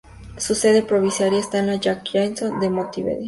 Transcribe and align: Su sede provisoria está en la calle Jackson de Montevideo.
Su 0.37 0.55
sede 0.55 0.81
provisoria 0.81 1.37
está 1.39 1.59
en 1.59 1.67
la 1.67 1.79
calle 1.79 2.01
Jackson 2.11 2.59
de 2.59 2.71
Montevideo. 2.71 3.19